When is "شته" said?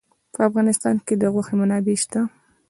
2.03-2.21